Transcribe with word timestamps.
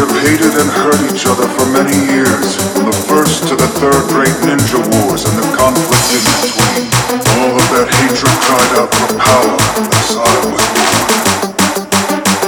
have 0.00 0.16
hated 0.24 0.56
and 0.56 0.70
hurt 0.80 0.96
each 1.12 1.28
other 1.28 1.44
for 1.44 1.68
many 1.76 1.92
years, 2.08 2.56
from 2.72 2.88
the 2.88 2.96
first 3.04 3.44
to 3.44 3.52
the 3.52 3.68
third 3.76 4.00
great 4.08 4.32
ninja 4.48 4.80
wars 4.96 5.28
and 5.28 5.36
the 5.36 5.44
conflict 5.52 6.08
in 6.16 6.24
between. 6.24 6.88
All 7.36 7.52
of 7.52 7.66
that 7.76 7.84
hatred 7.84 8.32
cried 8.40 8.72
out 8.80 8.88
for 8.96 9.12
power 9.20 9.56
as 9.92 10.08
I 10.16 10.32
was 10.48 10.64
born. 10.72 11.04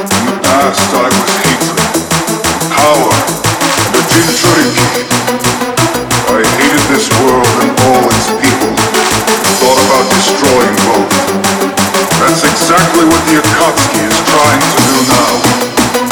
In 0.01 0.23
the 0.33 0.37
past 0.41 0.80
I 0.96 1.09
was 1.12 1.33
hatred, 1.45 1.93
power, 2.73 3.12
and 3.20 4.01
a 4.01 4.02
jinchuriki. 4.09 4.88
I 6.32 6.41
hated 6.57 6.84
this 6.88 7.12
world 7.21 7.52
and 7.60 7.71
all 7.84 8.05
its 8.16 8.32
people, 8.41 8.73
and 8.73 9.55
thought 9.60 9.77
about 9.77 10.07
destroying 10.09 10.77
both. 10.88 11.12
That's 12.16 12.48
exactly 12.48 13.05
what 13.05 13.21
the 13.29 13.45
Akatsuki 13.45 14.09
is 14.09 14.19
trying 14.24 14.62
to 14.73 14.80
do 14.88 14.96
now. 15.12 16.12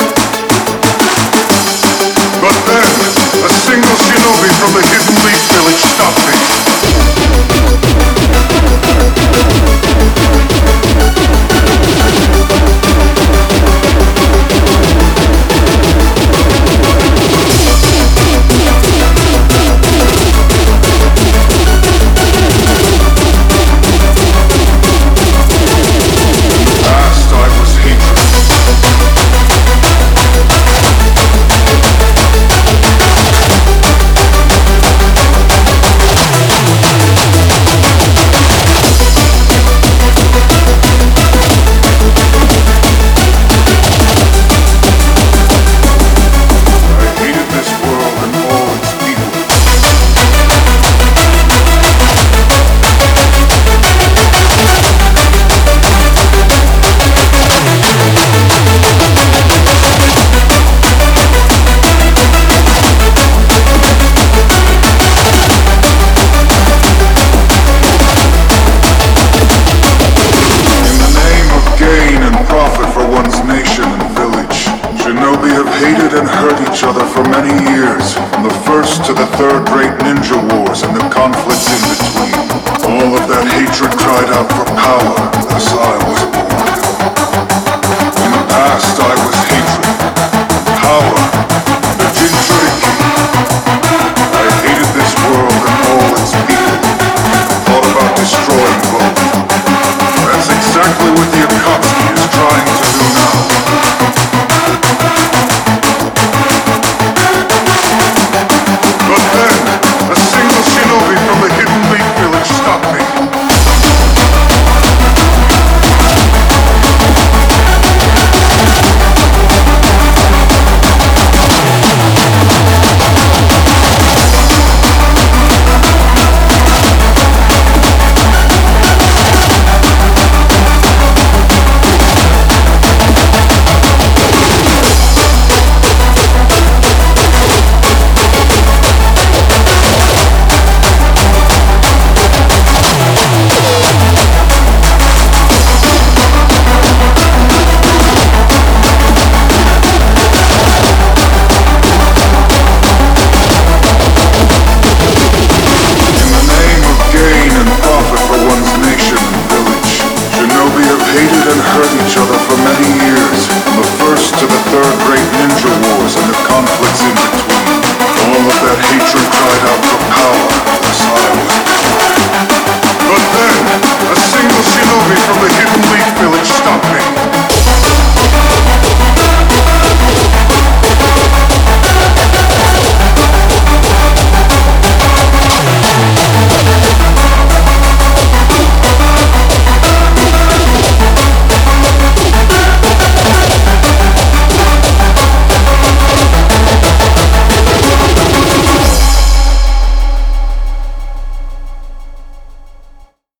third-rate 84.11 84.31
ninja 84.31 84.50